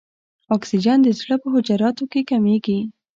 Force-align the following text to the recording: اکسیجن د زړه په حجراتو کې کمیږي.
اکسیجن 0.55 0.97
د 1.03 1.07
زړه 1.19 1.35
په 1.41 1.47
حجراتو 1.53 2.03
کې 2.11 2.21
کمیږي. 2.29 2.79